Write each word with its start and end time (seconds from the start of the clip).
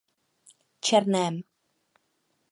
Černém. 0.81 1.35